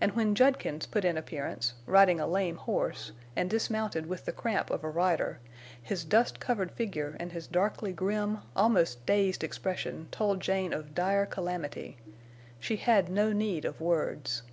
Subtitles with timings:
[0.00, 4.70] And when Judkins put in appearance, riding a lame horse, and dismounted with the cramp
[4.70, 5.40] of a rider,
[5.82, 11.26] his dust covered figure and his darkly grim, almost dazed expression told Jane of dire
[11.26, 11.96] calamity.
[12.60, 14.44] She had no need of words.